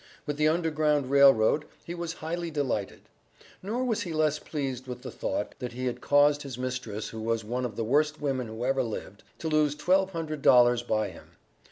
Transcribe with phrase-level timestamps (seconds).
[0.25, 3.01] With the Underground Rail Road he was "highly delighted."
[3.61, 7.21] Nor was he less pleased with the thought, that he had caused his mistress, who
[7.21, 11.09] was "one of the worst women who ever lived," to lose twelve hundred dollars by
[11.09, 11.35] him.